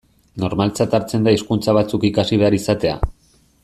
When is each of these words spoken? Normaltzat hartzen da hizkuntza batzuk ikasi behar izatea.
Normaltzat 0.43 0.95
hartzen 0.99 1.29
da 1.29 1.35
hizkuntza 1.37 1.77
batzuk 1.81 2.09
ikasi 2.13 2.43
behar 2.45 2.61
izatea. 2.63 3.01